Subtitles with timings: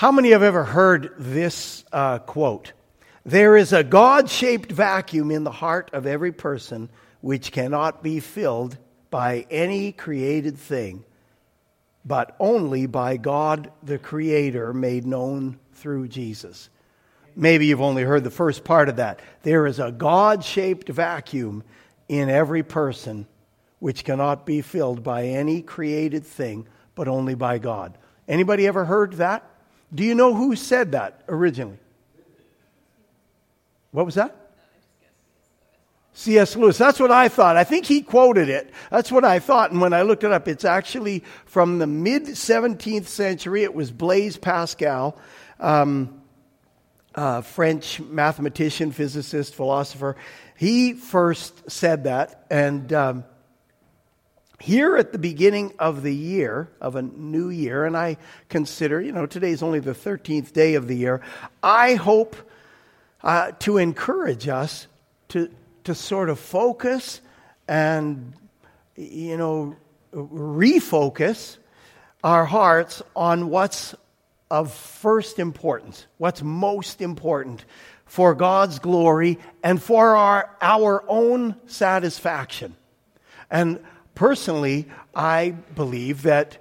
[0.00, 2.72] How many have ever heard this uh, quote?
[3.26, 6.88] There is a God shaped vacuum in the heart of every person
[7.20, 8.78] which cannot be filled
[9.10, 11.04] by any created thing,
[12.02, 16.70] but only by God the Creator made known through Jesus.
[17.36, 19.20] Maybe you've only heard the first part of that.
[19.42, 21.62] There is a God shaped vacuum
[22.08, 23.26] in every person
[23.80, 27.98] which cannot be filled by any created thing, but only by God.
[28.26, 29.44] Anybody ever heard that?
[29.94, 31.78] Do you know who said that originally?
[33.90, 34.36] What was that?
[36.12, 36.54] C.S.
[36.54, 36.76] Lewis.
[36.76, 37.56] That's what I thought.
[37.56, 38.70] I think he quoted it.
[38.90, 39.70] That's what I thought.
[39.70, 43.62] And when I looked it up, it's actually from the mid 17th century.
[43.62, 45.16] It was Blaise Pascal,
[45.58, 46.20] um,
[47.42, 50.16] French mathematician, physicist, philosopher.
[50.56, 52.44] He first said that.
[52.50, 53.24] And um,
[54.60, 59.10] here at the beginning of the year, of a new year, and I consider, you
[59.10, 61.22] know, today's only the 13th day of the year,
[61.62, 62.36] I hope
[63.22, 64.86] uh, to encourage us
[65.28, 65.50] to,
[65.84, 67.20] to sort of focus
[67.66, 68.34] and,
[68.96, 69.76] you know,
[70.12, 71.56] refocus
[72.22, 73.94] our hearts on what's
[74.50, 77.64] of first importance, what's most important
[78.04, 82.74] for God's glory and for our, our own satisfaction.
[83.50, 83.78] And
[84.20, 86.58] personally, I believe that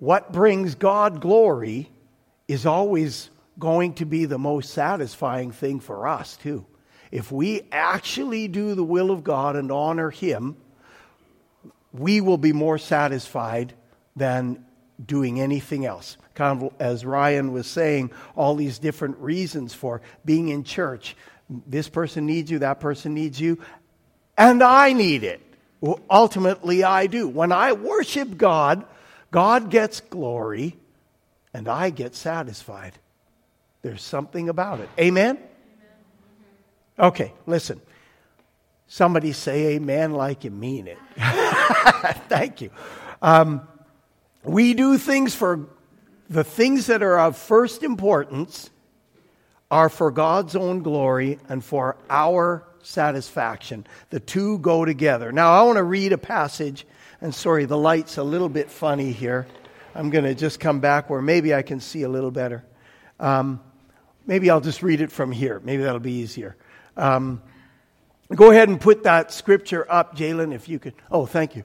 [0.00, 1.88] what brings God glory
[2.46, 6.66] is always going to be the most satisfying thing for us, too.
[7.10, 10.58] If we actually do the will of God and honor Him,
[11.90, 13.72] we will be more satisfied
[14.14, 14.62] than
[15.02, 16.18] doing anything else.
[16.34, 21.16] Kind of as Ryan was saying, all these different reasons for being in church.
[21.48, 23.56] This person needs you, that person needs you,
[24.36, 25.40] and I need it.
[26.10, 27.26] Ultimately, I do.
[27.26, 28.84] When I worship God,
[29.30, 30.76] God gets glory
[31.54, 32.98] and I get satisfied.
[33.82, 34.88] There's something about it.
[34.98, 35.38] Amen?
[36.98, 37.80] Okay, listen.
[38.86, 40.98] Somebody say amen like you mean it.
[42.28, 42.70] Thank you.
[43.22, 43.66] Um,
[44.42, 45.68] we do things for
[46.28, 48.70] the things that are of first importance
[49.70, 53.86] are for God's own glory and for our satisfaction.
[54.10, 55.32] The two go together.
[55.32, 56.86] Now, I want to read a passage,
[57.20, 59.46] and sorry, the light's a little bit funny here.
[59.94, 62.64] I'm going to just come back where maybe I can see a little better.
[63.18, 63.60] Um,
[64.26, 65.60] maybe I'll just read it from here.
[65.64, 66.56] Maybe that'll be easier.
[66.96, 67.42] Um,
[68.34, 70.94] go ahead and put that scripture up, Jalen, if you could.
[71.10, 71.64] Oh, thank you.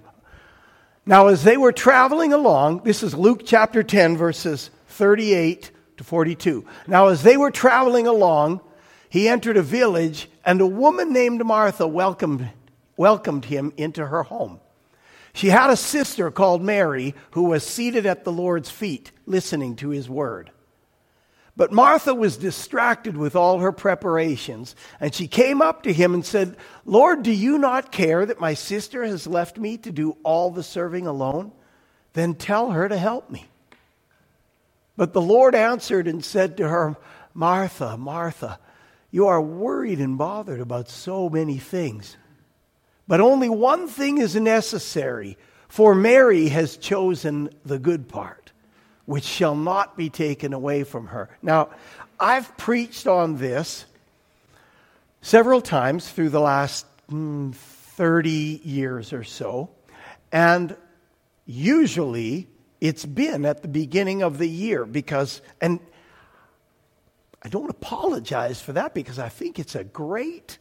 [1.05, 6.65] Now, as they were traveling along, this is Luke chapter 10, verses 38 to 42.
[6.87, 8.61] Now, as they were traveling along,
[9.15, 12.49] he entered a village, and a woman named Martha welcomed,
[12.97, 14.59] welcomed him into her home.
[15.31, 19.87] She had a sister called Mary who was seated at the Lord's feet, listening to
[19.87, 20.51] his word.
[21.55, 26.25] But Martha was distracted with all her preparations, and she came up to him and
[26.25, 30.51] said, Lord, do you not care that my sister has left me to do all
[30.51, 31.53] the serving alone?
[32.11, 33.45] Then tell her to help me.
[34.97, 36.97] But the Lord answered and said to her,
[37.33, 38.59] Martha, Martha,
[39.15, 42.17] you are worried and bothered about so many things.
[43.07, 45.37] But only one thing is necessary,
[45.69, 48.51] for Mary has chosen the good part,
[49.05, 51.29] which shall not be taken away from her.
[51.41, 51.69] Now,
[52.19, 53.85] I've preached on this
[55.21, 59.69] several times through the last mm, 30 years or so,
[60.33, 60.75] and
[61.45, 62.49] usually
[62.81, 65.79] it's been at the beginning of the year because, and
[67.45, 70.57] I don't apologize for that because I think it's a great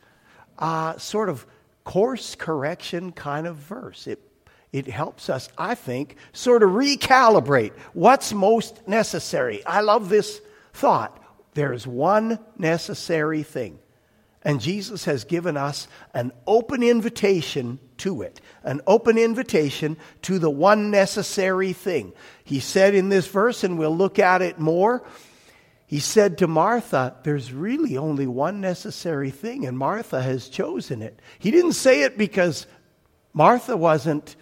[0.59, 1.47] uh, sort of
[1.83, 4.07] course correction kind of verse.
[4.07, 4.21] It,
[4.71, 9.65] it helps us, I think, sort of recalibrate what's most necessary.
[9.65, 10.43] I love this
[10.75, 11.19] thought.
[11.55, 13.79] There's one necessary thing.
[14.43, 20.51] And Jesus has given us an open invitation to it, an open invitation to the
[20.51, 22.13] one necessary thing.
[22.45, 25.03] He said in this verse, and we'll look at it more,
[25.95, 31.23] he said to Martha, There's really only one necessary thing, and Martha has chosen it.
[31.39, 32.67] He didn't say it because
[33.33, 34.35] Martha wasn't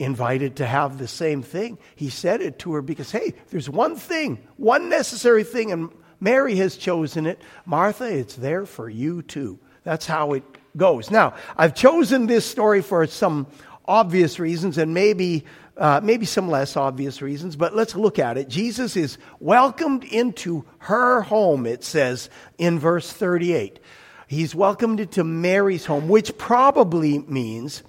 [0.00, 1.78] invited to have the same thing.
[1.94, 6.56] He said it to her because, hey, there's one thing, one necessary thing, and Mary
[6.56, 7.40] has chosen it.
[7.64, 9.60] Martha, it's there for you too.
[9.84, 10.42] That's how it
[10.76, 11.08] goes.
[11.08, 13.46] Now, I've chosen this story for some
[13.84, 15.44] obvious reasons and maybe
[15.80, 18.48] uh, maybe some less obvious reasons, but let's look at it.
[18.48, 22.28] Jesus is welcomed into her home, it says
[22.58, 23.80] in verse 38.
[24.28, 27.82] He's welcomed into Mary's home, which probably means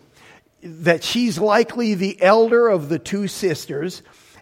[0.64, 4.02] that she's likely the elder of the two sisters,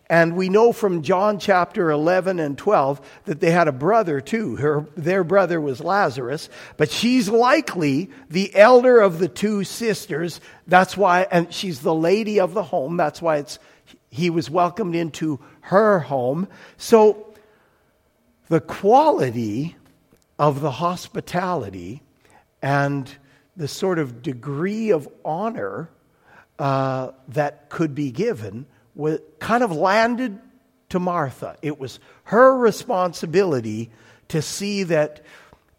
[0.10, 4.56] And we know from John chapter 11 and 12 that they had a brother too.
[4.56, 10.42] Her, their brother was Lazarus, but she's likely the elder of the two sisters.
[10.66, 12.98] That's why, and she's the lady of the home.
[12.98, 13.60] That's why it's,
[14.10, 16.48] he was welcomed into her home.
[16.78, 17.32] So
[18.48, 19.76] the quality
[20.40, 22.02] of the hospitality
[22.64, 23.08] and
[23.56, 25.92] the sort of degree of honor
[26.58, 28.66] uh, that could be given
[29.00, 30.40] was, kind of landed
[30.90, 31.56] to Martha.
[31.62, 33.90] It was her responsibility
[34.28, 35.24] to see that,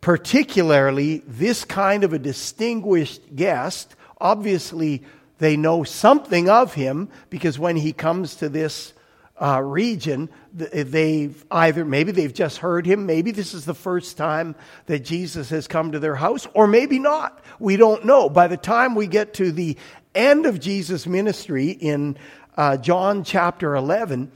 [0.00, 5.02] particularly, this kind of a distinguished guest, obviously,
[5.38, 8.92] they know something of him because when he comes to this
[9.40, 14.54] uh, region, they've either, maybe they've just heard him, maybe this is the first time
[14.86, 17.42] that Jesus has come to their house, or maybe not.
[17.58, 18.28] We don't know.
[18.28, 19.78] By the time we get to the
[20.14, 22.18] end of Jesus' ministry in
[22.60, 24.30] uh, John chapter 11,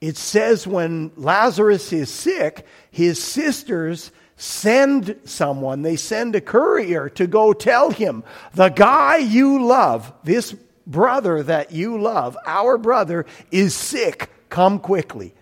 [0.00, 7.28] it says when Lazarus is sick, his sisters send someone, they send a courier to
[7.28, 10.56] go tell him, the guy you love, this
[10.88, 14.28] brother that you love, our brother, is sick.
[14.48, 15.32] Come quickly.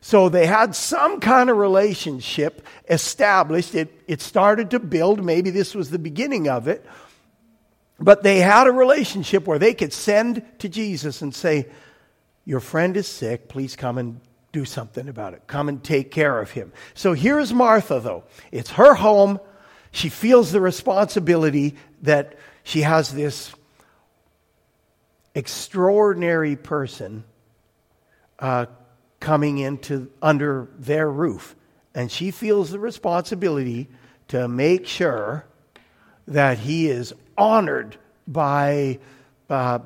[0.00, 3.74] So they had some kind of relationship established.
[3.74, 5.22] It, it started to build.
[5.22, 6.86] Maybe this was the beginning of it.
[7.98, 11.68] But they had a relationship where they could send to Jesus and say,
[12.44, 13.48] Your friend is sick.
[13.48, 14.20] Please come and
[14.52, 15.42] do something about it.
[15.46, 16.72] Come and take care of him.
[16.94, 18.24] So here's Martha, though.
[18.52, 19.40] It's her home.
[19.90, 23.52] She feels the responsibility that she has this
[25.34, 27.24] extraordinary person
[28.38, 28.66] uh,
[29.20, 31.56] coming into under their roof.
[31.94, 33.88] And she feels the responsibility
[34.28, 35.46] to make sure
[36.26, 37.96] that he is honored
[38.26, 38.98] by.
[39.48, 39.78] Uh,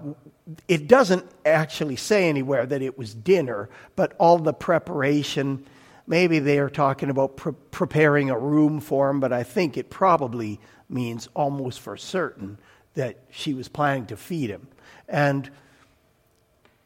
[0.67, 5.67] it doesn't actually say anywhere that it was dinner, but all the preparation.
[6.07, 9.91] Maybe they are talking about pre- preparing a room for him, but I think it
[9.91, 10.59] probably
[10.89, 12.59] means almost for certain
[12.95, 14.69] that she was planning to feed him.
[15.07, 15.51] And,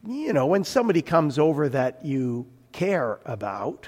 [0.05, 3.87] you know, when somebody comes over that you care about,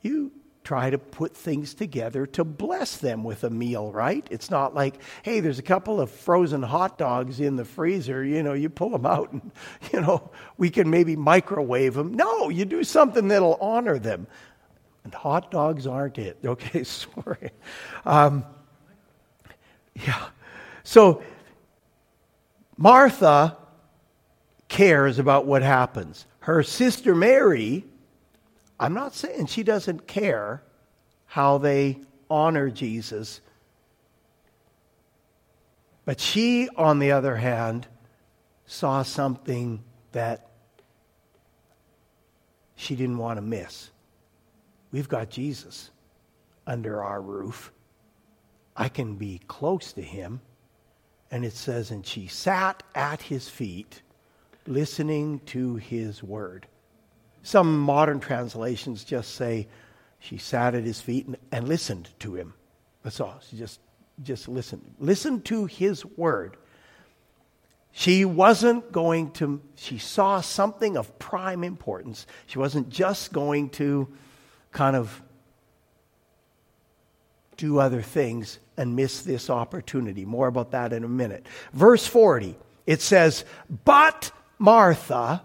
[0.00, 0.32] you
[0.64, 4.26] try to put things together to bless them with a meal, right?
[4.30, 8.42] It's not like, hey, there's a couple of frozen hot dogs in the freezer, you
[8.42, 9.50] know, you pull them out and,
[9.92, 12.14] you know, we can maybe microwave them.
[12.14, 14.26] No, you do something that'll honor them.
[15.04, 16.38] And hot dogs aren't it.
[16.44, 17.50] Okay, sorry.
[18.04, 18.44] Um,
[19.94, 20.26] yeah.
[20.84, 21.22] So
[22.76, 23.56] Martha
[24.68, 26.26] cares about what happens.
[26.40, 27.84] Her sister Mary
[28.82, 30.60] I'm not saying she doesn't care
[31.26, 33.40] how they honor Jesus.
[36.04, 37.86] But she, on the other hand,
[38.66, 40.48] saw something that
[42.74, 43.88] she didn't want to miss.
[44.90, 45.92] We've got Jesus
[46.66, 47.70] under our roof.
[48.76, 50.40] I can be close to him.
[51.30, 54.02] And it says, and she sat at his feet,
[54.66, 56.66] listening to his word.
[57.42, 59.68] Some modern translations just say
[60.18, 62.54] she sat at his feet and, and listened to him.
[63.02, 63.40] That's all.
[63.48, 63.80] She just,
[64.22, 64.82] just listened.
[64.98, 66.56] Listened to his word.
[67.90, 72.26] She wasn't going to, she saw something of prime importance.
[72.46, 74.08] She wasn't just going to
[74.70, 75.20] kind of
[77.56, 80.24] do other things and miss this opportunity.
[80.24, 81.46] More about that in a minute.
[81.72, 83.44] Verse 40, it says,
[83.84, 85.42] But Martha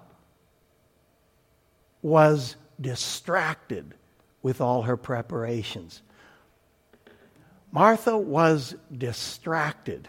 [2.02, 3.94] was distracted
[4.42, 6.02] with all her preparations.
[7.72, 10.08] Martha was distracted.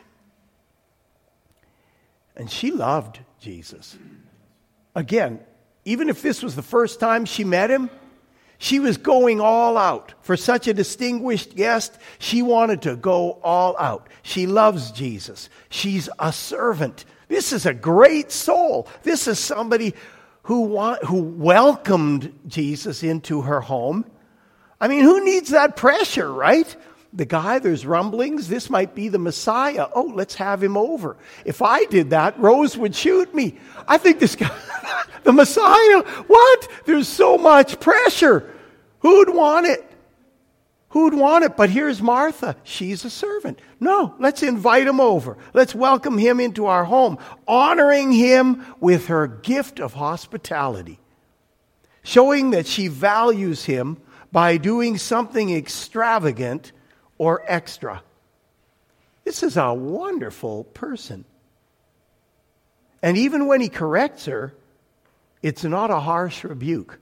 [2.37, 3.97] And she loved Jesus.
[4.95, 5.41] Again,
[5.85, 7.91] even if this was the first time she met him,
[8.59, 10.15] she was going all out.
[10.21, 14.09] For such a distinguished guest, she wanted to go all out.
[14.23, 15.49] She loves Jesus.
[15.69, 17.05] She's a servant.
[17.29, 18.89] This is a great soul.
[19.03, 19.95] This is somebody
[20.49, 24.07] who, want, who welcomed Jesus into her home.
[24.81, 26.75] I mean, who needs that pressure, right?
[27.13, 29.89] The guy, there's rumblings, this might be the Messiah.
[29.95, 31.19] Oh, let's have him over.
[31.45, 33.59] If I did that, Rose would shoot me.
[33.87, 34.51] I think this guy,
[35.23, 36.69] the Messiah, what?
[36.87, 38.51] There's so much pressure.
[39.01, 39.85] Who'd want it?
[40.91, 41.57] Who'd want it?
[41.57, 42.57] But here's Martha.
[42.65, 43.61] She's a servant.
[43.79, 45.37] No, let's invite him over.
[45.53, 50.99] Let's welcome him into our home, honoring him with her gift of hospitality,
[52.03, 53.99] showing that she values him
[54.33, 56.73] by doing something extravagant
[57.19, 58.03] or extra.
[59.25, 61.27] This is a wonderful person.
[63.03, 64.55] And even when he corrects her,
[65.43, 66.99] it's not a harsh rebuke.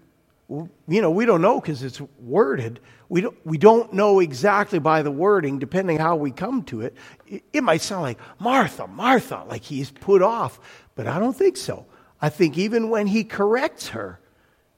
[0.49, 2.79] You know, we don't know because it's worded.
[3.09, 6.97] We don't, we don't know exactly by the wording, depending how we come to it.
[7.27, 7.43] it.
[7.53, 10.61] It might sound like, Martha, Martha, like he's put off.
[10.95, 11.87] But I don't think so.
[12.21, 14.21] I think even when he corrects her,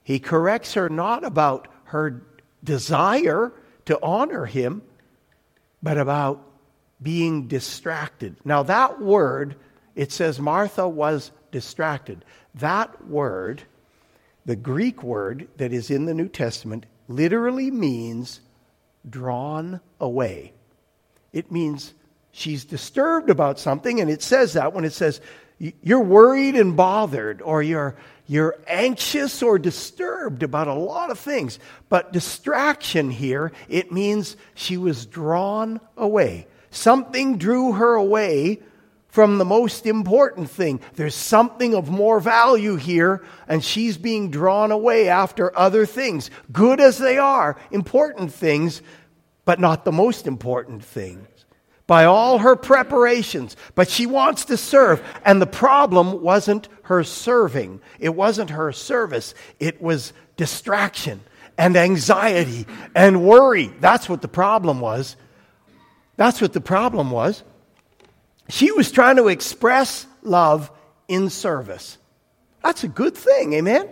[0.02, 2.22] he corrects her not about her
[2.64, 3.52] desire
[3.84, 4.82] to honor him,
[5.82, 6.42] but about
[7.00, 8.37] being distracted.
[8.44, 9.56] Now, that word,
[9.94, 12.25] it says Martha was distracted.
[12.54, 13.62] That word,
[14.49, 18.40] the Greek word that is in the New Testament, literally means
[19.07, 20.55] drawn away.
[21.35, 21.93] It means
[22.33, 25.21] she's disturbed about something, and it says that when it says
[25.59, 27.95] you're worried and bothered, or you're,
[28.26, 31.59] you're anxious or disturbed about a lot of things.
[31.90, 36.47] But distraction here, it means she was drawn away.
[36.71, 38.61] Something drew her away
[39.09, 40.81] from the most important thing.
[40.95, 46.81] There's something of more value here, and she's being drawn away after other things, good
[46.81, 48.83] as they are, important things,
[49.45, 51.27] but not the most important things.
[51.87, 55.03] By all her preparations, but she wants to serve.
[55.25, 61.23] And the problem wasn't her serving, it wasn't her service, it was distraction
[61.57, 63.73] and anxiety and worry.
[63.81, 65.17] That's what the problem was.
[66.17, 67.43] That's what the problem was.
[68.49, 70.71] She was trying to express love
[71.07, 71.99] in service.
[72.62, 73.88] That's a good thing, amen?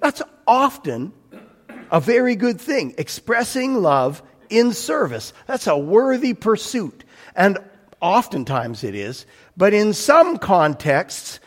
[0.00, 1.12] That's often
[1.90, 2.94] a very good thing.
[2.98, 5.32] Expressing love in service.
[5.46, 7.04] That's a worthy pursuit.
[7.34, 7.58] And
[8.00, 9.26] oftentimes it is.
[9.56, 11.40] But in some contexts,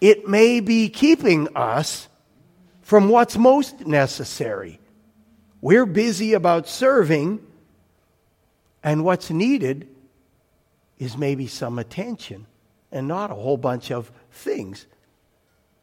[0.00, 2.08] it may be keeping us
[2.82, 4.80] from what's most necessary.
[5.60, 7.40] We're busy about serving,
[8.82, 9.88] and what's needed
[11.00, 12.46] is maybe some attention
[12.92, 14.86] and not a whole bunch of things.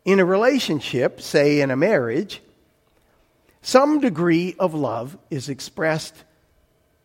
[0.06, 2.42] In a relationship, say in a marriage,
[3.62, 6.16] some degree of love is expressed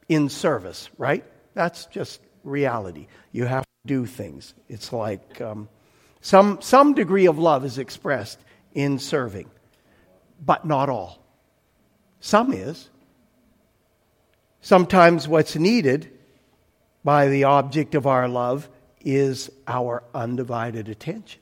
[0.09, 1.25] in service, right?
[1.54, 3.09] That's just reality.
[3.33, 4.54] You have to do things.
[4.69, 5.69] It's like um,
[6.21, 8.38] some, some degree of love is expressed
[8.75, 9.50] in serving,
[10.45, 11.19] but not all.
[12.21, 12.90] Some is.
[14.61, 16.12] Sometimes what's needed
[17.04, 18.68] by the object of our love
[19.00, 21.40] is our undivided attention.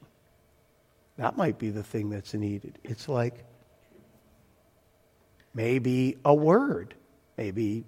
[1.16, 2.78] That might be the thing that's needed.
[2.82, 3.44] It's like
[5.52, 6.94] maybe a word,
[7.36, 7.84] maybe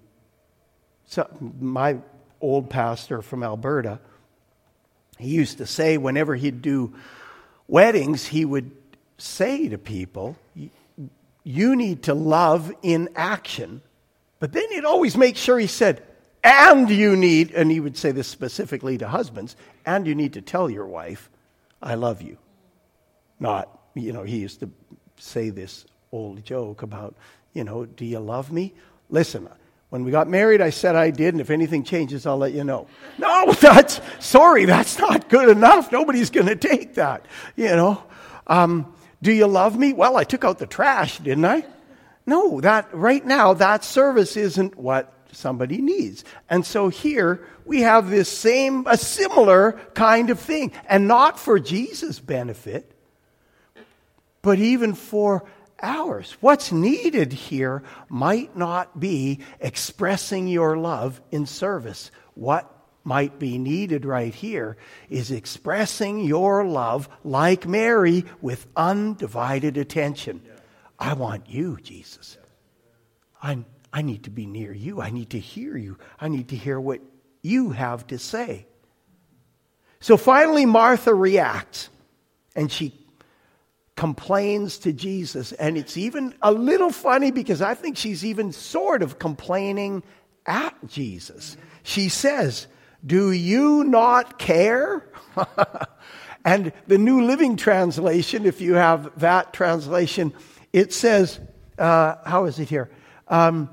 [1.05, 1.27] so
[1.59, 1.97] my
[2.41, 3.99] old pastor from Alberta,
[5.17, 6.93] he used to say whenever he'd do
[7.67, 8.71] weddings, he would
[9.17, 10.37] say to people,
[11.43, 13.81] You need to love in action.
[14.39, 16.03] But then he'd always make sure he said,
[16.43, 20.41] and you need, and he would say this specifically to husbands, and you need to
[20.41, 21.29] tell your wife,
[21.81, 22.37] I love you.
[23.39, 24.69] Not, you know, he used to
[25.17, 27.15] say this old joke about,
[27.53, 28.73] you know, do you love me?
[29.09, 29.47] Listen,
[29.89, 32.63] when we got married, I said I did, and if anything changes, I'll let you
[32.63, 32.87] know.
[33.17, 35.91] No, that's, sorry, that's not good enough.
[35.91, 38.03] Nobody's going to take that, you know.
[38.47, 39.93] Um, do you love me?
[39.93, 41.65] Well, I took out the trash, didn't I?
[42.25, 46.23] No, that, right now, that service isn't what somebody needs.
[46.49, 50.71] And so here we have this same, a similar kind of thing.
[50.87, 52.91] And not for Jesus' benefit,
[54.41, 55.45] but even for
[55.81, 56.35] ours.
[56.39, 62.11] What's needed here might not be expressing your love in service.
[62.35, 62.69] What
[63.03, 64.77] might be needed right here
[65.09, 70.41] is expressing your love like Mary with undivided attention.
[70.97, 72.37] I want you, Jesus.
[73.41, 74.99] I'm I need to be near you.
[74.99, 75.99] I need to hear you.
[76.19, 76.99] I need to hear what
[77.43, 78.65] you have to say.
[79.99, 81.89] So finally, Martha reacts
[82.55, 82.99] and she
[83.95, 85.51] complains to Jesus.
[85.53, 90.01] And it's even a little funny because I think she's even sort of complaining
[90.47, 91.55] at Jesus.
[91.83, 92.67] She says,
[93.05, 95.07] Do you not care?
[96.45, 100.33] and the New Living Translation, if you have that translation,
[100.73, 101.39] it says,
[101.77, 102.89] uh, How is it here?
[103.27, 103.69] Um,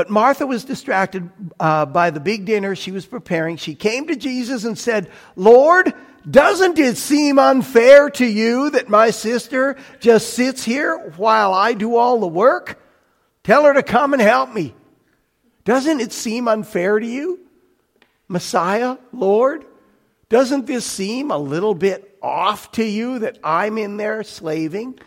[0.00, 1.28] but Martha was distracted
[1.60, 3.58] uh, by the big dinner she was preparing.
[3.58, 5.92] She came to Jesus and said, Lord,
[6.30, 11.96] doesn't it seem unfair to you that my sister just sits here while I do
[11.96, 12.82] all the work?
[13.44, 14.74] Tell her to come and help me.
[15.66, 17.40] Doesn't it seem unfair to you?
[18.26, 19.66] Messiah, Lord,
[20.30, 24.98] doesn't this seem a little bit off to you that I'm in there slaving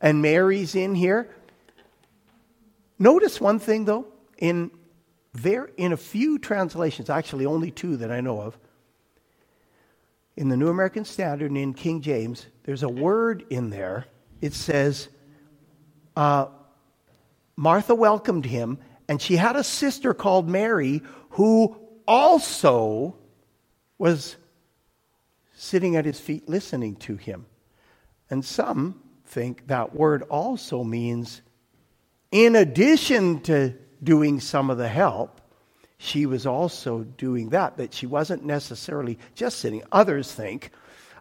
[0.00, 1.30] and Mary's in here?
[2.98, 4.08] Notice one thing though
[4.40, 4.70] in,
[5.32, 8.58] there, in a few translations, actually only two that I know of,
[10.36, 14.06] in the New American Standard and in King James, there's a word in there.
[14.40, 15.08] It says,
[16.16, 16.46] uh,
[17.56, 21.76] Martha welcomed him, and she had a sister called Mary who
[22.08, 23.16] also
[23.98, 24.36] was
[25.54, 27.44] sitting at his feet listening to him.
[28.30, 31.42] And some think that word also means,
[32.32, 35.40] in addition to doing some of the help,
[35.98, 39.82] she was also doing that, that she wasn't necessarily just sitting.
[39.92, 40.70] Others think,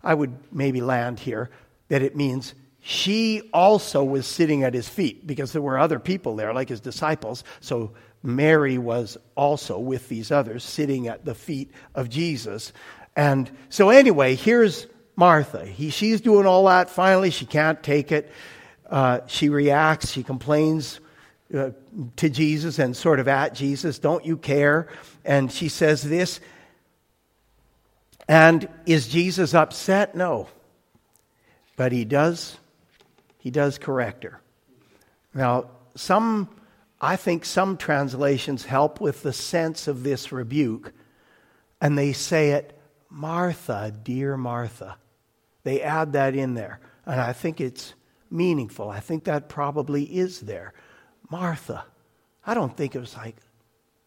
[0.04, 1.50] I would maybe land here,
[1.90, 6.38] that it means she also was sitting at his feet because there were other people
[6.38, 7.44] there, like his disciples.
[7.60, 7.92] So
[8.24, 12.72] Mary was also with these others sitting at the feet of Jesus.
[13.16, 15.66] And so, anyway, here's Martha.
[15.66, 16.90] He, she's doing all that.
[16.90, 18.32] Finally, she can't take it.
[18.90, 20.12] Uh, she reacts.
[20.12, 21.02] She complains
[21.56, 21.72] uh,
[22.15, 24.88] to Jesus and sort of at Jesus, Don't you care?
[25.25, 26.39] And she says this.
[28.27, 30.15] And is Jesus upset?
[30.15, 30.48] No.
[31.75, 32.58] But he does
[33.39, 34.41] he does correct her.
[35.34, 36.50] Now, some
[37.01, 40.94] I think some translations help with the sense of this rebuke
[41.82, 42.79] and they say it
[43.10, 44.98] Martha, dear Martha.
[45.63, 46.79] They add that in there.
[47.06, 47.96] And I think it's
[48.29, 48.89] meaningful.
[48.89, 50.74] I think that probably is there.
[51.30, 51.86] Martha.
[52.46, 53.36] I don't think it was like,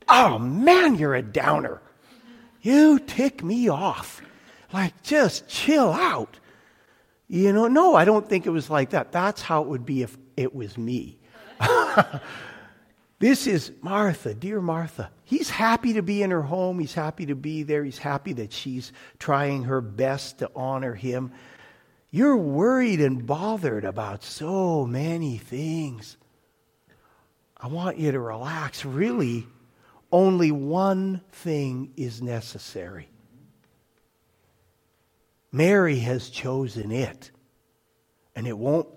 [0.09, 1.81] oh man, you're a downer.
[2.61, 4.23] You tick me off.
[4.73, 6.39] Like, just chill out.
[7.29, 9.13] You know, no, I don't think it was like that.
[9.13, 11.19] That's how it would be if it was me.
[13.19, 15.11] this is Martha, dear Martha.
[15.25, 16.79] He's happy to be in her home.
[16.79, 17.85] He's happy to be there.
[17.85, 21.33] He's happy that she's trying her best to honor him.
[22.11, 26.19] You're worried and bothered about so many things.
[27.63, 28.85] I want you to relax.
[28.85, 29.47] Really,
[30.11, 33.09] only one thing is necessary.
[35.53, 37.31] Mary has chosen it,
[38.35, 38.89] and it won't,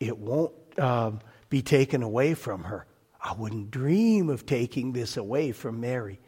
[0.00, 2.84] it won't um, be taken away from her.
[3.22, 6.20] I wouldn't dream of taking this away from Mary.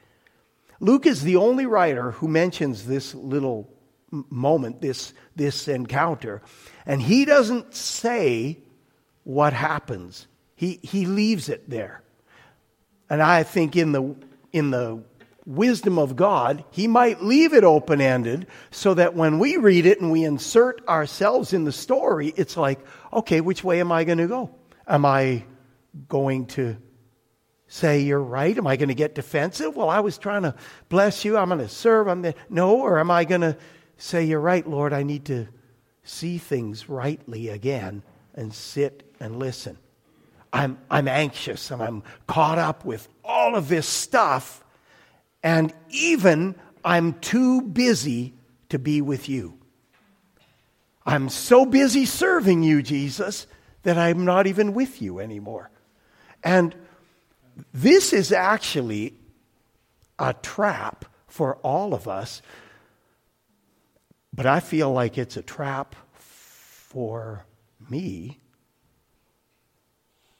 [0.80, 3.70] Luke is the only writer who mentions this little
[4.10, 6.40] moment, this, this encounter,
[6.86, 8.60] and he doesn't say
[9.24, 10.26] what happens.
[10.56, 12.02] He, he leaves it there.
[13.08, 14.16] And I think in the,
[14.52, 15.04] in the
[15.44, 20.00] wisdom of God, he might leave it open ended so that when we read it
[20.00, 22.80] and we insert ourselves in the story, it's like,
[23.12, 24.50] okay, which way am I going to go?
[24.88, 25.44] Am I
[26.08, 26.76] going to
[27.68, 28.56] say you're right?
[28.56, 29.76] Am I going to get defensive?
[29.76, 30.54] Well, I was trying to
[30.88, 31.36] bless you.
[31.36, 32.08] I'm going to serve.
[32.08, 33.56] I'm no, or am I going to
[33.96, 34.92] say you're right, Lord?
[34.92, 35.46] I need to
[36.02, 38.02] see things rightly again
[38.34, 39.78] and sit and listen.
[40.56, 44.64] I'm, I'm anxious and I'm caught up with all of this stuff,
[45.42, 48.32] and even I'm too busy
[48.70, 49.58] to be with you.
[51.04, 53.46] I'm so busy serving you, Jesus,
[53.82, 55.70] that I'm not even with you anymore.
[56.42, 56.74] And
[57.74, 59.12] this is actually
[60.18, 62.40] a trap for all of us,
[64.32, 67.44] but I feel like it's a trap for
[67.90, 68.38] me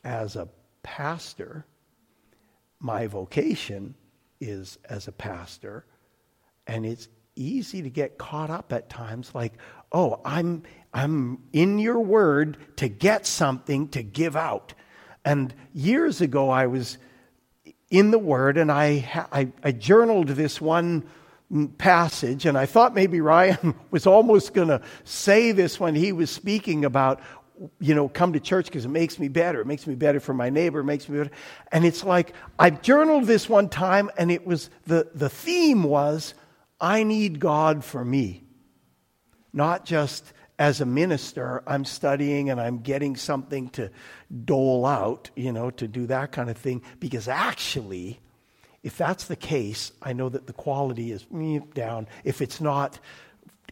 [0.07, 0.49] as a
[0.85, 1.67] pastor,
[2.79, 3.97] my vocation
[4.41, 5.85] is as a pastor,
[6.65, 9.53] and it's easy to get caught up at times like,
[9.91, 10.63] oh, I'm,
[10.95, 14.75] I'm in your word to get something to give out.
[15.25, 16.99] And years ago, I was
[17.91, 21.05] in the word and I, I, I journaled this one
[21.79, 26.31] passage, and I thought maybe Ryan was almost going to say this when he was
[26.31, 27.21] speaking about
[27.81, 29.61] you know, come to church because it makes me better.
[29.61, 30.81] It makes me better for my neighbor.
[30.81, 31.31] It makes me better.
[31.73, 36.35] And it's like, I journaled this one time, and it was the, the theme was,
[36.81, 38.45] I need God for me.
[39.53, 43.91] Not just as a minister, I'm studying and I'm getting something to
[44.45, 46.83] dole out, you know, to do that kind of thing.
[46.99, 48.21] Because actually,
[48.83, 52.07] if that's the case, I know that the quality is mm, down.
[52.25, 52.99] If it's not,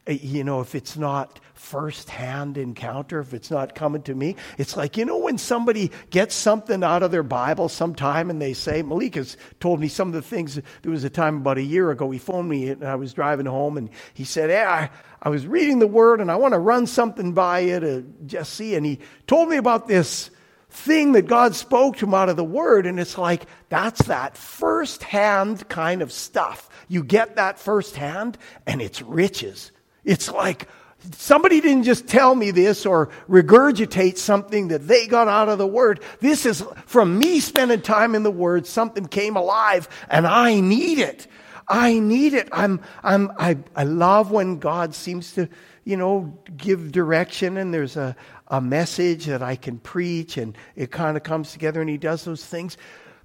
[0.07, 4.97] you know, if it's not firsthand encounter, if it's not coming to me, it's like,
[4.97, 9.15] you know, when somebody gets something out of their Bible sometime and they say, Malik
[9.15, 10.61] has told me some of the things.
[10.83, 13.47] There was a time about a year ago, he phoned me and I was driving
[13.47, 14.91] home and he said, Hey, I,
[15.23, 18.55] I was reading the word and I want to run something by you to just
[18.55, 18.75] see.
[18.75, 20.31] And he told me about this
[20.75, 24.37] thing that God spoke to him out of the Word, and it's like that's that
[24.37, 26.69] first-hand kind of stuff.
[26.89, 28.37] You get that firsthand,
[28.67, 29.71] and it's riches.
[30.05, 30.69] It's like
[31.13, 35.67] somebody didn't just tell me this or regurgitate something that they got out of the
[35.67, 36.01] Word.
[36.21, 40.99] This is from me spending time in the Word, something came alive and I need
[40.99, 41.27] it.
[41.67, 42.49] I need it.
[42.53, 45.49] I'm, I'm, I, I love when God seems to,
[45.85, 48.17] you know, give direction and there's a,
[48.49, 52.25] a message that I can preach and it kind of comes together and He does
[52.25, 52.77] those things.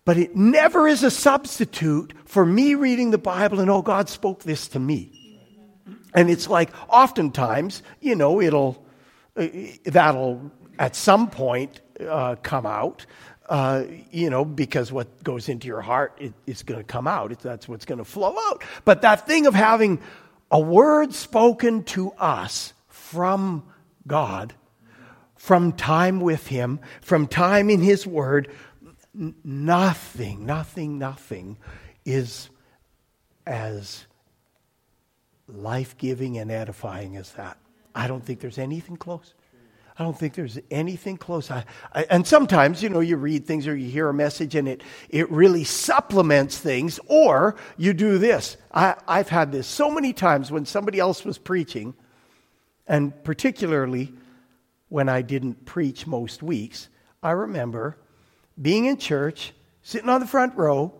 [0.05, 4.43] But it never is a substitute for me reading the Bible and, oh, God spoke
[4.43, 5.18] this to me.
[6.13, 8.83] And it's like, oftentimes, you know, it'll,
[9.35, 9.47] uh,
[9.85, 13.05] that'll at some point uh, come out.
[13.47, 17.37] Uh, you know, because what goes into your heart it, it's going to come out.
[17.39, 18.63] That's what's going to flow out.
[18.85, 19.99] But that thing of having
[20.51, 23.63] a word spoken to us from
[24.05, 24.53] God,
[25.35, 28.51] from time with Him, from time in His Word,
[29.13, 31.57] nothing, nothing, nothing
[32.05, 32.49] is
[33.47, 34.05] as
[35.53, 37.57] life giving and edifying as that.
[37.93, 39.33] I don't think there's anything close.
[39.97, 41.51] I don't think there's anything close.
[41.51, 44.65] I, I, and sometimes, you know, you read things or you hear a message and
[44.65, 48.55] it, it really supplements things, or you do this.
[48.73, 51.95] I, I've had this so many times when somebody else was preaching,
[52.87, 54.13] and particularly
[54.87, 56.87] when I didn't preach most weeks.
[57.21, 57.97] I remember
[58.61, 60.93] being in church, sitting on the front row,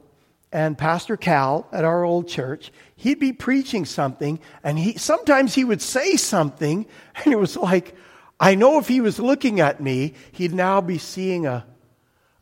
[0.52, 5.64] and Pastor Cal at our old church, he'd be preaching something, and he sometimes he
[5.64, 6.86] would say something,
[7.16, 7.96] and it was like,
[8.40, 11.66] I know if he was looking at me, he'd now be seeing a,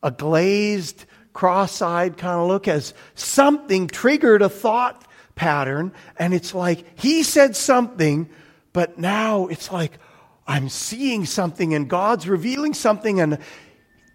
[0.04, 5.91] a glazed, cross eyed kind of look as something triggered a thought pattern.
[6.17, 8.28] And it's like he said something,
[8.74, 10.00] but now it's like
[10.48, 13.20] I'm seeing something and God's revealing something.
[13.20, 13.38] And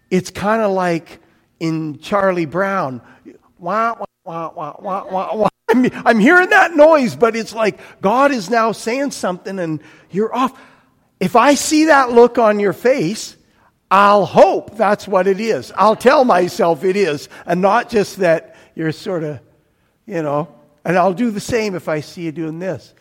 [0.09, 1.21] it's kind of like
[1.61, 3.01] in Charlie Brown.
[3.63, 3.95] Wah,
[4.25, 5.49] wah, wah, wah, wah, wah.
[5.69, 10.35] I'm, I'm hearing that noise, but it's like God is now saying something and you're
[10.35, 10.59] off.
[11.21, 13.37] If I see that look on your face,
[13.89, 15.71] I'll hope that's what it is.
[15.77, 19.39] I'll tell myself it is, and not just that you're sort of,
[20.05, 22.93] you know, and I'll do the same if I see you doing this.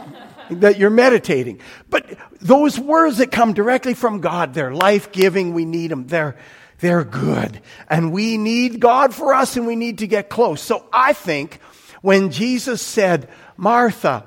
[0.50, 1.60] that you're meditating.
[1.88, 5.54] But those words that come directly from God, they're life giving.
[5.54, 6.06] We need them.
[6.08, 6.36] They're,
[6.80, 7.60] they're good.
[7.88, 10.60] And we need God for us and we need to get close.
[10.60, 11.60] So I think
[12.02, 14.26] when Jesus said, Martha,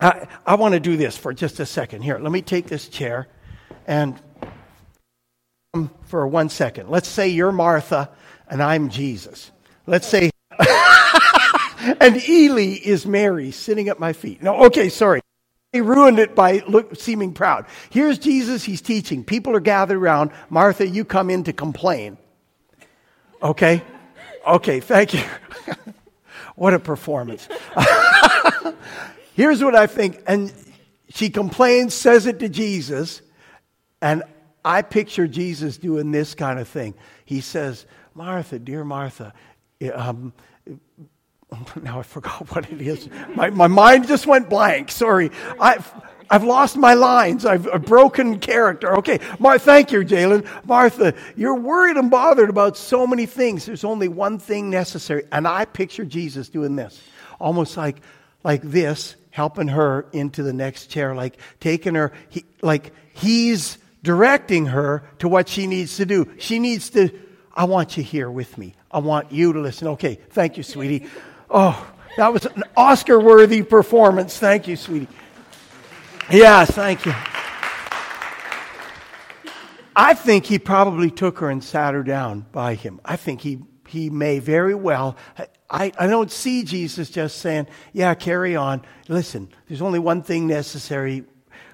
[0.00, 2.02] I, I want to do this for just a second.
[2.02, 3.28] Here, let me take this chair
[3.86, 4.20] and
[5.72, 6.90] um, for one second.
[6.90, 8.10] Let's say you're Martha
[8.48, 9.50] and I'm Jesus.
[9.86, 10.30] Let's say,
[12.00, 14.42] and Ely is Mary sitting at my feet.
[14.42, 15.20] No, okay, sorry.
[15.74, 17.66] He ruined it by look, seeming proud.
[17.90, 19.24] Here's Jesus, he's teaching.
[19.24, 20.30] People are gathered around.
[20.48, 22.16] Martha, you come in to complain.
[23.42, 23.82] Okay?
[24.46, 25.24] Okay, thank you.
[26.54, 27.48] what a performance.
[29.34, 30.22] Here's what I think.
[30.28, 30.52] And
[31.08, 33.20] she complains, says it to Jesus,
[34.00, 34.22] and
[34.64, 36.94] I picture Jesus doing this kind of thing.
[37.24, 37.84] He says,
[38.14, 39.34] Martha, dear Martha,
[39.92, 40.34] um,
[41.82, 43.08] now I forgot what it is.
[43.34, 44.90] My, my mind just went blank.
[44.90, 45.30] Sorry.
[45.60, 45.92] I've,
[46.30, 47.44] I've lost my lines.
[47.44, 48.96] I've a broken character.
[48.98, 49.20] Okay.
[49.38, 50.46] Mar- thank you, Jalen.
[50.66, 53.66] Martha, you're worried and bothered about so many things.
[53.66, 55.24] There's only one thing necessary.
[55.32, 57.00] And I picture Jesus doing this.
[57.40, 58.00] Almost like,
[58.42, 64.66] like this helping her into the next chair, like taking her, he, like he's directing
[64.66, 66.30] her to what she needs to do.
[66.38, 67.10] She needs to,
[67.52, 68.74] I want you here with me.
[68.92, 69.88] I want you to listen.
[69.88, 71.08] Okay, thank you, sweetie.
[71.56, 71.86] Oh,
[72.16, 74.36] that was an Oscar worthy performance.
[74.36, 75.08] Thank you, sweetie.
[76.30, 77.14] Yes, thank you.
[79.96, 83.00] I think he probably took her and sat her down by him.
[83.04, 85.16] I think he, he may very well
[85.74, 88.82] I, I don't see Jesus just saying, yeah, carry on.
[89.08, 91.24] Listen, there's only one thing necessary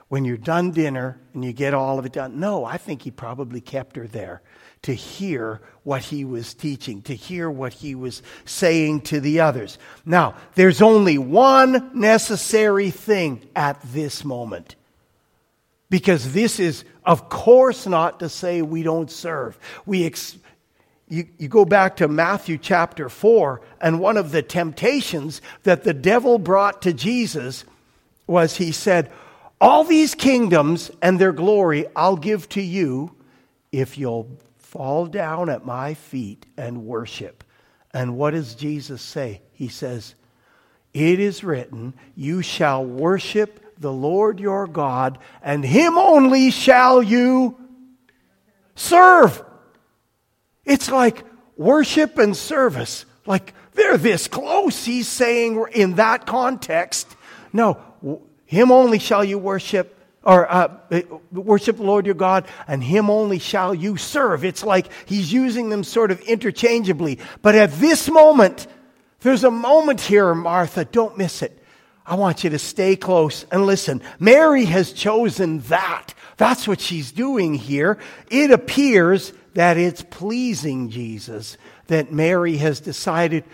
[0.09, 2.41] when you're done dinner and you get all of it done.
[2.41, 4.41] No, I think he probably kept her there
[4.83, 9.79] to hear what he was teaching, to hear what he was saying to the others.
[10.05, 14.77] Now, there's only one necessary thing at this moment.
[15.91, 19.59] Because this is, of course, not to say we don't serve.
[19.85, 20.39] We, ex-
[21.09, 25.93] you, you go back to Matthew chapter 4, and one of the temptations that the
[25.93, 27.65] devil brought to Jesus
[28.27, 29.11] was he said,
[29.61, 33.17] All these kingdoms and their glory I'll give to you
[33.73, 34.29] if you'll
[34.71, 37.43] fall down at my feet and worship.
[37.93, 39.43] And what does Jesus say?
[39.51, 40.15] He says,
[40.95, 47.59] It is written, You shall worship the Lord your God, and him only shall you
[48.77, 49.43] serve.
[50.65, 51.25] It's like
[51.57, 53.07] worship and service.
[53.27, 57.09] Like they're this close, he's saying in that context.
[57.53, 57.77] No,
[58.47, 60.69] him only shall you worship, or uh,
[61.33, 64.45] worship the Lord your God, and him only shall you serve.
[64.45, 67.19] It's like he's using them sort of interchangeably.
[67.43, 68.67] But at this moment,
[69.21, 70.85] There's a moment here, Martha.
[70.85, 71.59] Don't miss it.
[72.07, 74.03] I want you to stay close and listen.
[74.19, 76.15] Mary has chosen that.
[76.39, 77.99] That's what she's doing here.
[78.31, 83.45] It appears that it's pleasing Jesus that Mary has decided,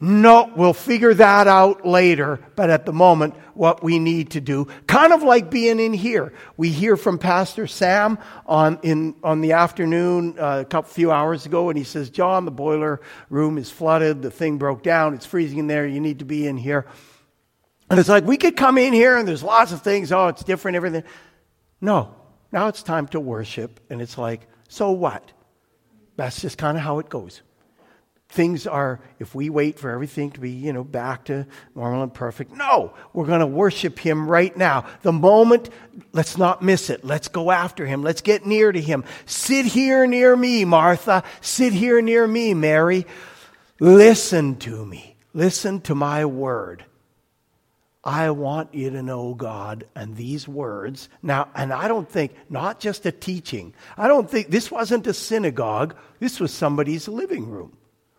[0.00, 4.68] no, we'll figure that out later, but at the moment, what we need to do,
[4.86, 6.32] kind of like being in here.
[6.56, 11.46] We hear from Pastor Sam on, in, on the afternoon uh, a couple few hours
[11.46, 15.26] ago, and he says, John, the boiler room is flooded, the thing broke down, it's
[15.26, 16.86] freezing in there, you need to be in here.
[17.90, 20.44] And it's like, we could come in here and there's lots of things, oh, it's
[20.44, 21.02] different, everything.
[21.80, 22.14] No,
[22.52, 25.32] now it's time to worship, and it's like, so what?
[26.14, 27.42] That's just kind of how it goes
[28.28, 32.12] things are, if we wait for everything to be, you know, back to normal and
[32.12, 34.84] perfect, no, we're going to worship him right now.
[35.02, 35.70] The moment,
[36.12, 37.04] let's not miss it.
[37.04, 38.02] Let's go after him.
[38.02, 39.04] Let's get near to him.
[39.24, 41.24] Sit here near me, Martha.
[41.40, 43.06] Sit here near me, Mary.
[43.80, 45.16] Listen to me.
[45.32, 46.84] Listen to my word.
[48.04, 51.08] I want you to know God and these words.
[51.22, 55.14] Now, and I don't think, not just a teaching, I don't think this wasn't a
[55.14, 57.78] synagogue, this was somebody's living room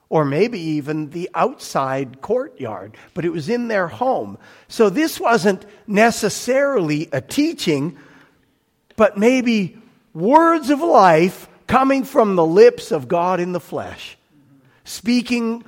[0.09, 4.37] or maybe even the outside courtyard, but it was in their home.
[4.67, 7.97] So this wasn't necessarily a teaching,
[8.95, 9.77] but maybe
[10.13, 14.17] words of life coming from the lips of God in the flesh,
[14.83, 15.63] speaking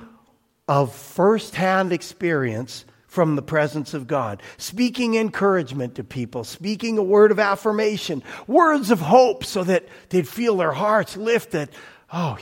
[0.66, 7.30] of firsthand experience from the presence of God, speaking encouragement to people, speaking a word
[7.30, 11.68] of affirmation, words of hope so that they'd feel their hearts lifted.
[12.12, 12.38] Oh,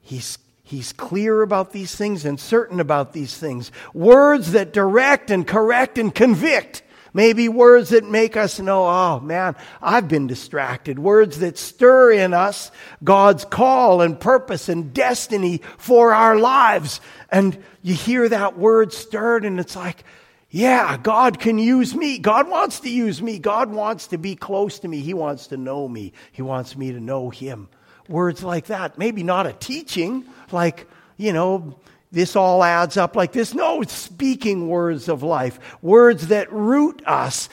[0.00, 0.38] he's
[0.72, 3.70] He's clear about these things and certain about these things.
[3.92, 6.82] Words that direct and correct and convict.
[7.12, 10.98] Maybe words that make us know, oh man, I've been distracted.
[10.98, 12.70] Words that stir in us
[13.04, 17.02] God's call and purpose and destiny for our lives.
[17.30, 20.04] And you hear that word stirred and it's like,
[20.48, 22.18] yeah, God can use me.
[22.18, 23.38] God wants to use me.
[23.38, 25.00] God wants to be close to me.
[25.00, 26.14] He wants to know me.
[26.32, 27.68] He wants me to know Him
[28.12, 28.98] words like that.
[28.98, 31.78] Maybe not a teaching, like, you know,
[32.12, 33.54] this all adds up like this.
[33.54, 37.48] No, speaking words of life, words that root us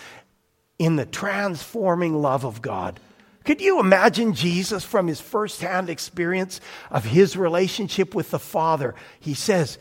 [0.77, 2.99] in the transforming love of God.
[3.45, 6.59] Could you imagine Jesus from his firsthand experience
[6.91, 8.93] of his relationship with the Father?
[9.19, 9.79] He says,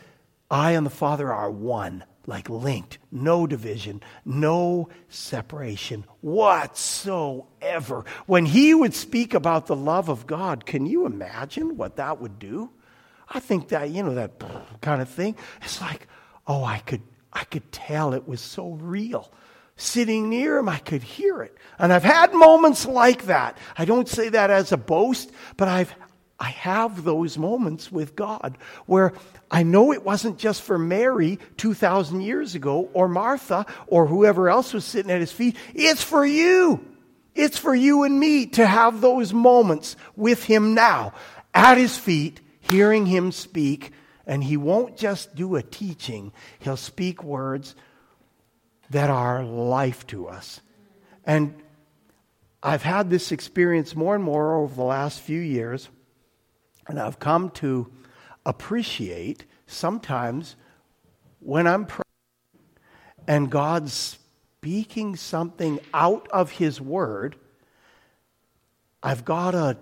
[0.51, 7.47] I and the Father are one like linked, no division, no separation whatsoever.
[8.27, 12.39] When he would speak about the love of God, can you imagine what that would
[12.39, 12.71] do?
[13.29, 14.43] I think that, you know, that
[14.81, 15.37] kind of thing.
[15.63, 16.07] It's like,
[16.47, 17.03] oh, I could,
[17.33, 19.31] I could tell it was so real.
[19.77, 21.57] Sitting near him, I could hear it.
[21.79, 23.57] And I've had moments like that.
[23.77, 25.95] I don't say that as a boast, but I've,
[26.41, 29.13] I have those moments with God where
[29.51, 34.73] I know it wasn't just for Mary 2,000 years ago or Martha or whoever else
[34.73, 35.57] was sitting at his feet.
[35.75, 36.85] It's for you.
[37.39, 41.13] It's for you and me to have those moments with him now
[41.55, 43.93] at his feet, hearing him speak.
[44.27, 47.75] And he won't just do a teaching, he'll speak words
[48.91, 50.61] that are life to us.
[51.25, 51.55] And
[52.63, 55.89] I've had this experience more and more over the last few years
[56.89, 57.91] and I've come to
[58.47, 60.57] appreciate sometimes
[61.41, 62.03] when I'm praying
[63.27, 64.18] and God's
[64.59, 67.37] speaking something out of His Word,
[69.03, 69.77] I've got a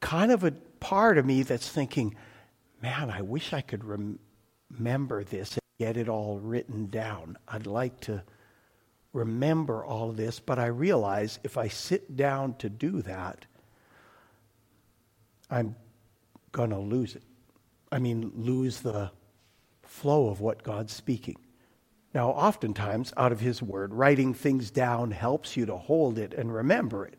[0.00, 2.14] kind of a part of me that's thinking,
[2.80, 4.18] man, I wish I could rem-
[4.70, 7.36] remember this and get it all written down.
[7.46, 8.22] I'd like to
[9.12, 13.44] remember all this, but I realize if I sit down to do that,
[15.50, 15.76] I'm
[16.50, 17.22] going to lose it.
[17.92, 19.10] I mean, lose the
[19.82, 21.36] flow of what God's speaking.
[22.14, 26.52] Now, oftentimes, out of His Word, writing things down helps you to hold it and
[26.52, 27.18] remember it.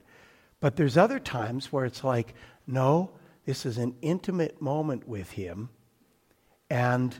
[0.59, 2.35] But there's other times where it's like,
[2.67, 3.11] no,
[3.45, 5.69] this is an intimate moment with Him,
[6.69, 7.15] and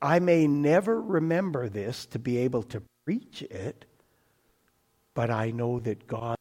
[0.00, 3.84] I may never remember this to be able to preach it,
[5.14, 6.36] but I know that God's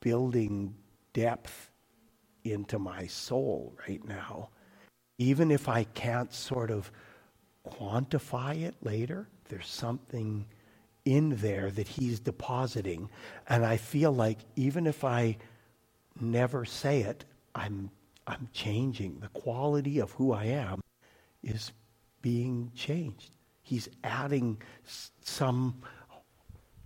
[0.00, 0.74] building
[1.12, 1.70] depth
[2.44, 4.50] into my soul right now,
[5.18, 6.90] even if I can't sort of
[7.68, 10.46] quantify it later, there's something
[11.04, 13.08] in there that he's depositing.
[13.48, 15.38] And I feel like even if I
[16.20, 17.90] never say it, I'm,
[18.26, 19.20] I'm changing.
[19.20, 20.80] The quality of who I am
[21.42, 21.72] is
[22.20, 23.30] being changed.
[23.62, 24.60] He's adding
[25.20, 25.82] some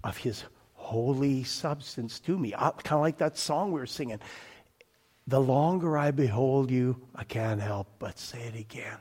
[0.05, 0.44] of his
[0.75, 2.53] holy substance to me.
[2.53, 4.18] Kind of like that song we were singing
[5.27, 8.98] the longer I behold you, I can't help but say it again.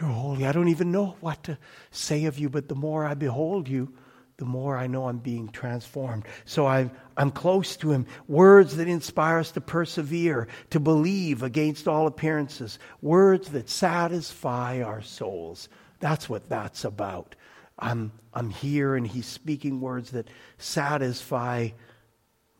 [0.00, 0.46] You're holy.
[0.46, 1.58] I don't even know what to
[1.90, 3.92] say of you, but the more I behold you,
[4.36, 6.24] the more I know I'm being transformed.
[6.44, 8.06] So I'm, I'm close to Him.
[8.28, 12.78] Words that inspire us to persevere, to believe against all appearances.
[13.02, 15.68] Words that satisfy our souls.
[15.98, 17.34] That's what that's about.
[17.76, 21.70] I'm, I'm here and He's speaking words that satisfy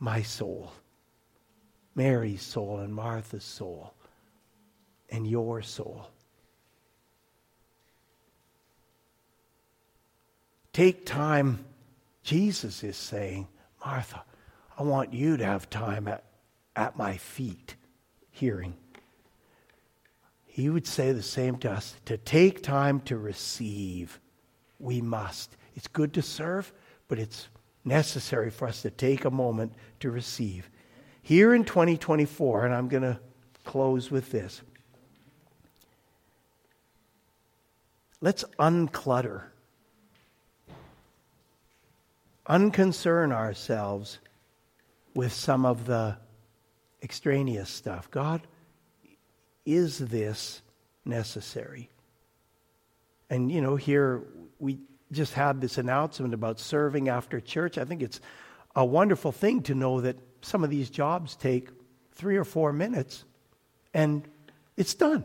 [0.01, 0.73] my soul.
[1.95, 3.95] Mary's soul and Martha's soul
[5.11, 6.09] and your soul.
[10.73, 11.65] Take time.
[12.23, 13.49] Jesus is saying,
[13.85, 14.23] Martha,
[14.79, 16.25] I want you to have time at,
[16.77, 17.75] at my feet,
[18.31, 18.75] hearing.
[20.47, 24.21] He would say the same to us to take time to receive.
[24.79, 25.57] We must.
[25.75, 26.73] It's good to serve,
[27.07, 27.49] but it's
[27.85, 30.69] necessary for us to take a moment to receive.
[31.23, 33.19] Here in 2024, and I'm going to
[33.65, 34.63] close with this
[38.21, 39.43] let's unclutter
[42.49, 44.19] unconcern ourselves
[45.15, 46.17] with some of the
[47.03, 48.11] extraneous stuff.
[48.11, 48.47] God,
[49.67, 50.63] is this
[51.05, 51.91] necessary?
[53.31, 54.23] And, you know, here
[54.59, 54.79] we
[55.13, 57.79] just had this announcement about serving after church.
[57.79, 58.21] I think it's
[58.75, 61.69] a wonderful thing to know that some of these jobs take
[62.13, 63.25] three or four minutes
[63.93, 64.27] and
[64.77, 65.25] it's done.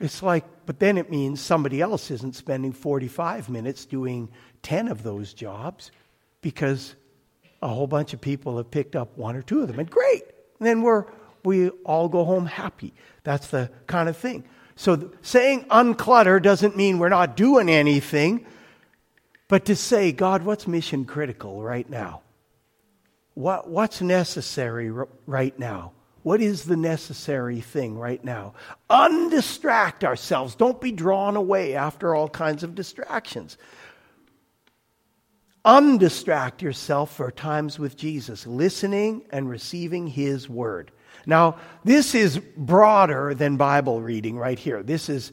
[0.00, 4.28] It's like, but then it means somebody else isn't spending 45 minutes doing
[4.62, 5.90] 10 of those jobs
[6.42, 6.94] because
[7.62, 9.78] a whole bunch of people have picked up one or two of them.
[9.78, 10.24] And great.
[10.58, 11.06] And then we're,
[11.44, 12.92] we all go home happy.
[13.22, 14.44] That's the kind of thing.
[14.74, 18.46] So saying unclutter doesn't mean we're not doing anything,
[19.48, 22.22] but to say, God, what's mission critical right now?
[23.34, 25.92] What, what's necessary r- right now?
[26.22, 28.54] What is the necessary thing right now?
[28.88, 30.54] Undistract ourselves.
[30.54, 33.58] Don't be drawn away after all kinds of distractions
[35.64, 40.90] undistract yourself for times with Jesus, listening and receiving His Word.
[41.26, 44.82] Now, this is broader than Bible reading right here.
[44.82, 45.32] This is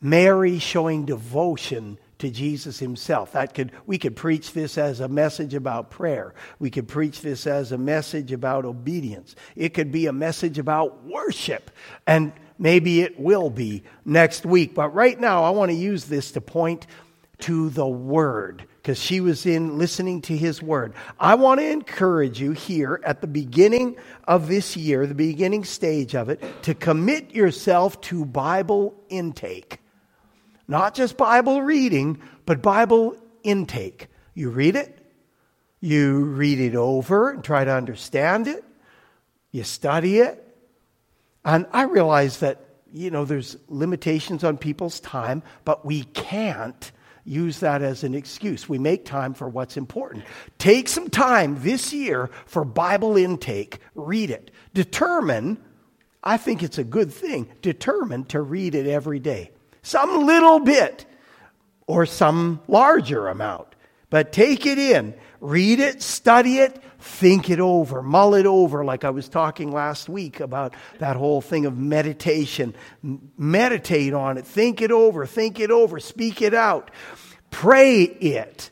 [0.00, 3.32] Mary showing devotion to Jesus himself.
[3.32, 6.34] That could we could preach this as a message about prayer.
[6.58, 9.36] We could preach this as a message about obedience.
[9.54, 11.70] It could be a message about worship.
[12.06, 14.74] And maybe it will be next week.
[14.74, 16.86] But right now I want to use this to point
[17.40, 20.94] to the word because she was in listening to his word.
[21.20, 23.96] I want to encourage you here at the beginning
[24.26, 29.80] of this year, the beginning stage of it, to commit yourself to Bible intake.
[30.68, 34.06] Not just Bible reading, but Bible intake.
[34.32, 34.98] You read it,
[35.80, 38.64] you read it over and try to understand it,
[39.52, 40.42] you study it.
[41.44, 46.90] And I realize that, you know, there's limitations on people's time, but we can't
[47.28, 48.68] use that as an excuse.
[48.68, 50.24] We make time for what's important.
[50.58, 53.78] Take some time this year for Bible intake.
[53.94, 54.50] Read it.
[54.74, 55.58] Determine,
[56.24, 59.50] I think it's a good thing, determine to read it every day.
[59.82, 61.06] Some little bit
[61.86, 63.68] or some larger amount.
[64.10, 69.04] But take it in, read it, study it, think it over, mull it over, like
[69.04, 72.74] I was talking last week about that whole thing of meditation.
[73.36, 76.90] Meditate on it, think it over, think it over, speak it out,
[77.50, 78.70] pray it.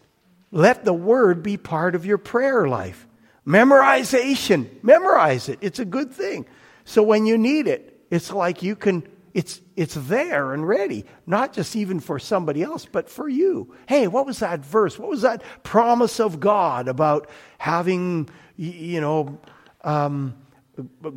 [0.50, 3.06] Let the word be part of your prayer life.
[3.46, 5.58] Memorization, memorize it.
[5.60, 6.46] It's a good thing.
[6.84, 9.06] So when you need it, it's like you can
[9.37, 13.75] it's, it's there and ready, not just even for somebody else, but for you.
[13.87, 14.99] Hey, what was that verse?
[14.99, 19.38] What was that promise of God about having, you know,
[19.85, 20.35] um,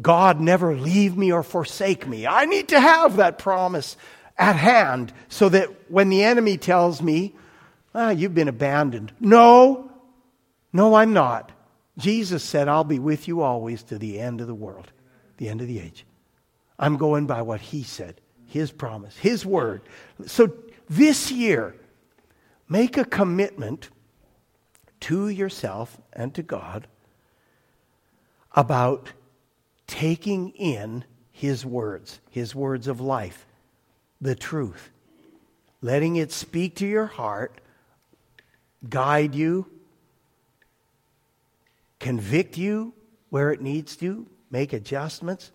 [0.01, 2.27] God never leave me or forsake me?
[2.27, 3.95] I need to have that promise
[4.38, 7.34] at hand so that when the enemy tells me,
[7.95, 9.13] ah, you've been abandoned.
[9.21, 9.93] No,
[10.73, 11.53] no, I'm not.
[11.97, 14.91] Jesus said, I'll be with you always to the end of the world,
[15.38, 16.05] the end of the age.
[16.79, 19.81] I'm going by what he said, his promise, his word.
[20.25, 20.53] So
[20.89, 21.75] this year,
[22.69, 23.89] make a commitment
[25.01, 26.87] to yourself and to God
[28.56, 29.12] about
[29.87, 33.45] taking in his words, his words of life,
[34.21, 34.89] the truth,
[35.81, 37.60] letting it speak to your heart,
[38.89, 39.67] guide you,
[41.99, 42.93] convict you
[43.29, 45.51] where it needs to, make adjustments.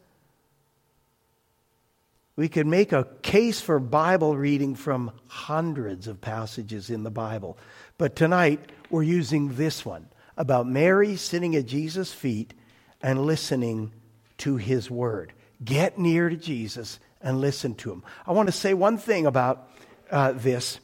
[2.37, 7.57] We could make a case for Bible reading from hundreds of passages in the Bible.
[7.97, 12.53] But tonight, we're using this one about Mary sitting at Jesus' feet
[13.01, 13.93] and listening
[14.39, 15.33] to His Word.
[15.65, 18.03] Get near to Jesus and listen to Him.
[18.27, 19.71] I want to say one thing about
[20.11, 20.81] uh, this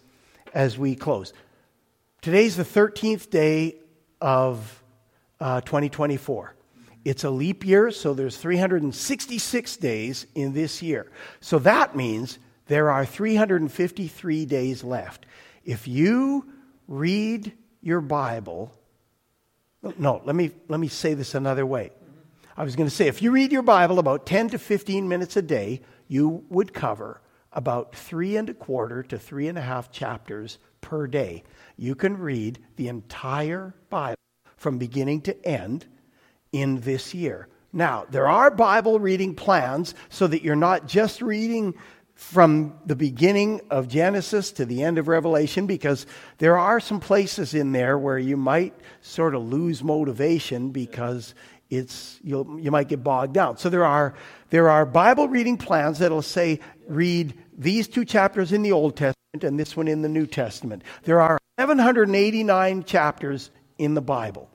[0.55, 1.33] as we close.
[2.23, 3.77] Today's the 13th day
[4.21, 4.85] of
[5.41, 6.55] uh, 2024.
[7.05, 11.11] It's a leap year, so there's 366 days in this year.
[11.41, 15.27] So that means there are 353 days left.
[15.65, 16.53] If you
[16.89, 18.73] read your Bible,
[19.99, 21.91] no, let me, let me say this another way.
[22.57, 25.37] I was going to say, if you read your Bible about 10 to 15 minutes
[25.37, 27.23] a day, you would cover
[27.53, 31.43] about three and a quarter to three and a half chapters per day.
[31.77, 34.17] You can read the entire Bible
[34.57, 35.87] from beginning to end
[36.53, 37.49] in this year.
[37.73, 41.75] Now, there are Bible reading plans so that you're not just reading
[42.15, 46.05] from the beginning of Genesis to the end of Revelation because
[46.39, 51.35] there are some places in there where you might sort of lose motivation because
[51.71, 53.57] it's you'll, you might get bogged down.
[53.57, 54.15] So there are
[54.51, 59.45] there are Bible reading plans that'll say read these two chapters in the Old Testament
[59.45, 60.83] and this one in the New Testament.
[61.05, 64.51] There are 789 chapters in the Bible.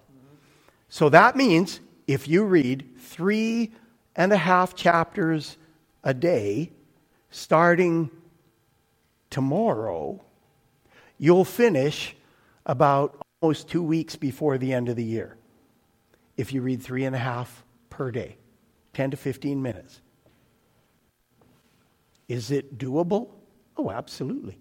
[0.89, 3.71] So that means if you read three
[4.15, 5.57] and a half chapters
[6.03, 6.71] a day,
[7.31, 8.09] starting
[9.29, 10.23] tomorrow,
[11.17, 12.15] you'll finish
[12.65, 15.37] about almost two weeks before the end of the year
[16.37, 18.37] if you read three and a half per day,
[18.93, 20.01] 10 to 15 minutes.
[22.27, 23.29] Is it doable?
[23.77, 24.57] Oh, absolutely.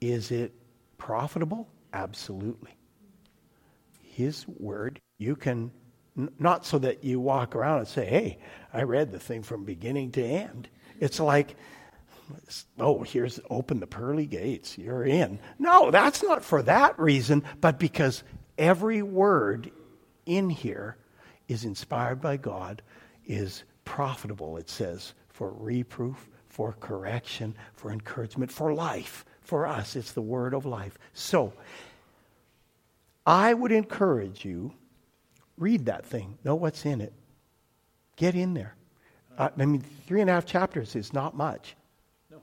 [0.00, 0.52] Is it
[0.98, 1.68] profitable?
[1.92, 2.76] Absolutely.
[4.02, 5.70] His word, you can,
[6.38, 8.38] not so that you walk around and say, hey,
[8.72, 10.68] I read the thing from beginning to end.
[10.98, 11.56] It's like,
[12.78, 15.38] oh, here's open the pearly gates, you're in.
[15.58, 18.22] No, that's not for that reason, but because
[18.58, 19.70] every word
[20.26, 20.96] in here
[21.48, 22.82] is inspired by God,
[23.26, 29.24] is profitable, it says, for reproof, for correction, for encouragement, for life.
[29.42, 30.96] For us, it's the word of life.
[31.12, 31.52] So,
[33.26, 34.72] I would encourage you
[35.60, 37.12] read that thing, know what's in it,
[38.16, 38.74] get in there.
[39.38, 41.76] Uh, I mean, three and a half chapters is not much.
[42.30, 42.38] No.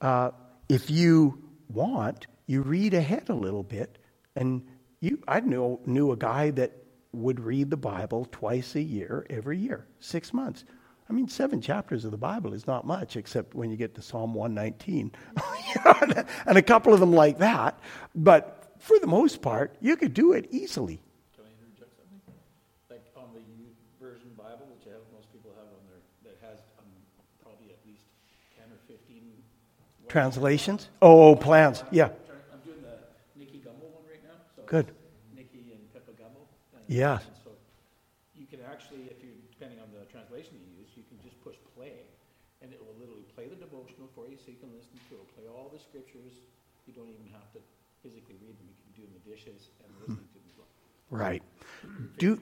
[0.00, 0.30] Uh,
[0.68, 3.98] if you want, you read ahead a little bit.
[4.36, 4.62] And
[5.00, 6.72] you, I knew, knew a guy that
[7.12, 10.64] would read the Bible twice a year, every year, six months.
[11.08, 14.02] I mean, seven chapters of the Bible is not much, except when you get to
[14.02, 15.10] Psalm 119.
[16.46, 17.80] and a couple of them like that.
[18.14, 21.02] But for the most part, you could do it easily.
[30.10, 30.90] Translations?
[31.00, 31.86] Oh, oh, plans.
[31.94, 32.10] Yeah.
[32.50, 32.98] I'm doing the
[33.38, 34.34] Nicky Gumbel one right now.
[34.58, 34.90] So Good.
[35.38, 36.50] Nicky and Pippa Gumbel.
[36.90, 37.22] Yeah.
[37.46, 37.54] So
[38.34, 41.54] you can actually, if you depending on the translation you use, you can just push
[41.78, 42.10] play,
[42.58, 45.22] and it will literally play the devotional for you, so you can listen to it.
[45.38, 46.34] Play all the scriptures.
[46.90, 47.62] You don't even have to
[48.02, 48.66] physically read them.
[48.66, 50.66] You can do the dishes and listening to them.
[51.14, 51.42] Right.
[52.18, 52.34] Do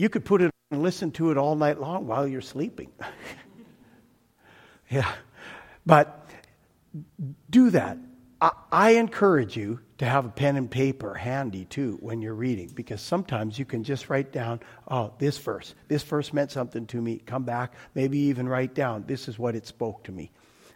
[0.00, 2.88] you could put it and listen to it all night long while you're sleeping.
[4.88, 5.12] yeah.
[5.86, 6.28] But
[7.50, 7.98] do that.
[8.70, 13.00] I, encourage you to have a pen and paper handy too when you're reading because
[13.00, 15.74] sometimes you can just write down, oh, this verse.
[15.88, 17.22] This verse meant something to me.
[17.24, 20.30] Come back, maybe even write down, this is what it spoke to me.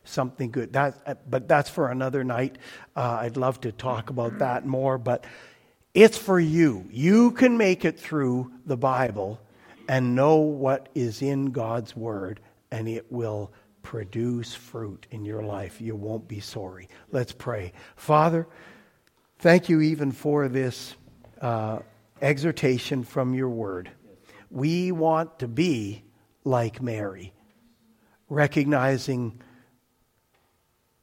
[0.04, 0.72] Something good.
[0.72, 2.56] That, but that's for another night.
[2.96, 5.26] Uh, I'd love to talk about that more, but
[5.92, 6.86] it's for you.
[6.90, 9.40] You can make it through the Bible
[9.88, 12.40] and know what is in God's Word,
[12.70, 13.52] and it will
[13.88, 15.80] produce fruit in your life.
[15.80, 16.90] You won't be sorry.
[17.10, 17.72] Let's pray.
[17.96, 18.46] Father,
[19.38, 20.94] thank you even for this
[21.40, 21.78] uh,
[22.20, 23.90] exhortation from your word.
[24.50, 26.04] We want to be
[26.44, 27.32] like Mary,
[28.28, 29.40] recognizing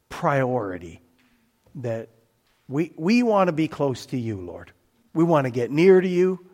[0.08, 1.02] priority
[1.74, 2.10] that
[2.68, 4.74] we, we want to be close to you, Lord.
[5.16, 6.46] We want to get near to you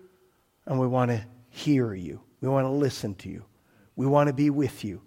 [0.66, 2.22] and we want to hear you.
[2.40, 3.44] We want to listen to you.
[3.98, 5.02] We want to be with you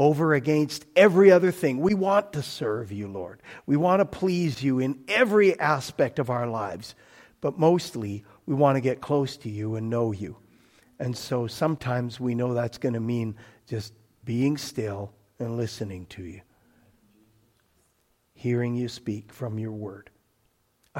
[0.00, 1.78] over against every other thing.
[1.78, 3.42] We want to serve you, Lord.
[3.66, 6.94] We want to please you in every aspect of our lives.
[7.42, 10.38] But mostly, we want to get close to you and know you.
[10.98, 13.36] And so sometimes we know that's going to mean
[13.66, 13.92] just
[14.24, 16.40] being still and listening to you,
[18.32, 20.09] hearing you speak from your word.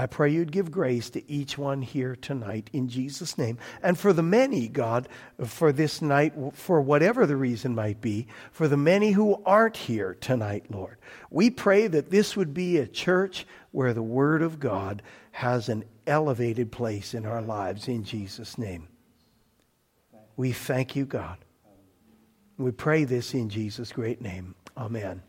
[0.01, 3.59] I pray you'd give grace to each one here tonight in Jesus' name.
[3.83, 5.11] And for the many, God,
[5.45, 10.17] for this night, for whatever the reason might be, for the many who aren't here
[10.19, 10.97] tonight, Lord,
[11.29, 15.85] we pray that this would be a church where the Word of God has an
[16.07, 18.89] elevated place in our lives in Jesus' name.
[20.35, 21.37] We thank you, God.
[22.57, 24.55] We pray this in Jesus' great name.
[24.79, 25.21] Amen.